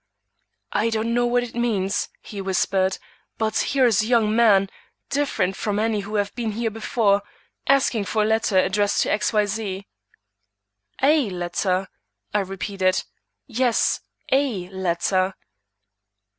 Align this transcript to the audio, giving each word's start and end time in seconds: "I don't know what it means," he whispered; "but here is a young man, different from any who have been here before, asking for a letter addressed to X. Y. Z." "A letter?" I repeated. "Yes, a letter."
"I 0.73 0.89
don't 0.89 1.13
know 1.13 1.27
what 1.27 1.43
it 1.43 1.53
means," 1.53 2.09
he 2.23 2.41
whispered; 2.41 2.97
"but 3.37 3.55
here 3.59 3.85
is 3.85 4.01
a 4.01 4.07
young 4.07 4.35
man, 4.35 4.67
different 5.11 5.55
from 5.55 5.77
any 5.77 5.99
who 5.99 6.15
have 6.15 6.33
been 6.33 6.53
here 6.53 6.71
before, 6.71 7.21
asking 7.69 8.05
for 8.05 8.23
a 8.23 8.25
letter 8.25 8.57
addressed 8.57 9.01
to 9.03 9.11
X. 9.11 9.31
Y. 9.31 9.45
Z." 9.45 9.87
"A 11.03 11.29
letter?" 11.29 11.87
I 12.33 12.39
repeated. 12.39 13.03
"Yes, 13.45 13.99
a 14.31 14.69
letter." 14.69 15.35